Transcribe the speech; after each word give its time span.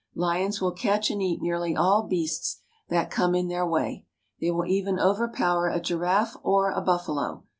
Lions 0.15 0.59
will 0.59 0.71
catch 0.71 1.11
and 1.11 1.21
eat 1.21 1.43
nearly 1.43 1.75
all 1.75 2.01
beasts 2.07 2.61
that 2.89 3.11
come 3.11 3.35
in 3.35 3.49
their 3.49 3.67
way. 3.67 4.07
They 4.39 4.49
will 4.49 4.65
even 4.65 4.99
overpower 4.99 5.67
a 5.67 5.79
giraffe 5.79 6.35
or 6.41 6.71
a 6.71 6.81
buffalo. 6.81 7.43